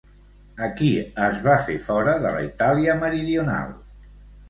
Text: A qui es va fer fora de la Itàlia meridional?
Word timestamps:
A 0.67 0.69
qui 0.79 0.87
es 1.27 1.43
va 1.49 1.59
fer 1.69 1.77
fora 1.91 2.17
de 2.27 2.35
la 2.39 2.43
Itàlia 2.49 2.99
meridional? 3.07 3.81